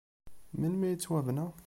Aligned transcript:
Melmi 0.59 0.85
ay 0.85 0.91
yettwabna? 0.93 1.45